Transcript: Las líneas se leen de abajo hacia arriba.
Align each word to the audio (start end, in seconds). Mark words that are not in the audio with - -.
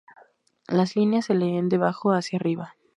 Las 0.67 0.95
líneas 0.95 1.25
se 1.27 1.35
leen 1.35 1.69
de 1.69 1.75
abajo 1.75 2.09
hacia 2.11 2.37
arriba. 2.37 2.73